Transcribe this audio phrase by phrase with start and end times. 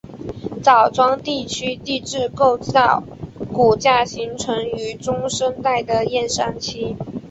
[0.63, 3.03] 枣庄地区地质构造
[3.53, 6.97] 骨架形成于中生代的燕山期。